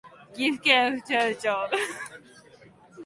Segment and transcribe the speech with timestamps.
[0.33, 1.69] 岐阜県富加町